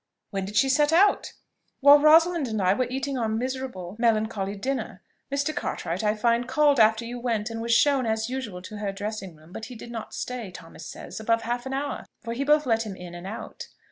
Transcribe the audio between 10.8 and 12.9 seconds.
says, above half an hour, for he both let